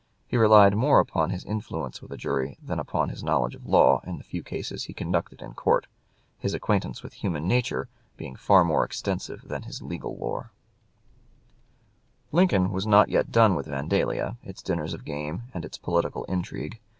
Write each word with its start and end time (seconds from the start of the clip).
He 0.25 0.35
relied 0.35 0.75
more 0.75 0.99
upon 0.99 1.29
his 1.29 1.43
influence 1.45 2.01
with 2.01 2.11
a 2.11 2.17
jury 2.17 2.57
than 2.59 2.79
upon 2.79 3.09
his 3.09 3.23
knowledge 3.23 3.53
of 3.53 3.67
law 3.67 4.01
in 4.03 4.17
the 4.17 4.23
few 4.23 4.41
cases 4.41 4.85
he 4.85 4.95
conducted 4.95 5.43
in 5.43 5.53
court, 5.53 5.85
his 6.39 6.55
acquaintance 6.55 7.03
with 7.03 7.13
human 7.13 7.47
nature 7.47 7.87
being 8.17 8.35
far 8.35 8.63
more 8.63 8.83
extensive 8.83 9.43
than 9.47 9.61
his 9.61 9.83
legal 9.83 10.17
lore. 10.17 10.51
Lincoln 12.31 12.71
was 12.71 12.87
not 12.87 13.09
yet 13.09 13.31
done 13.31 13.53
with 13.53 13.67
Vandalia, 13.67 14.37
its 14.41 14.63
dinners 14.63 14.95
of 14.95 15.05
game, 15.05 15.43
and 15.53 15.63
its 15.63 15.77
political 15.77 16.23
intrigue. 16.23 16.79